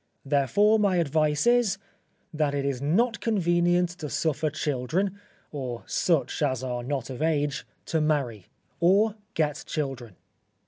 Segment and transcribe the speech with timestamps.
[0.25, 1.77] Therefore, my advice is:
[2.33, 5.19] that it is not convenient to suffer children,
[5.51, 8.47] or such as are not of age, to marry,
[8.79, 10.15] or get children.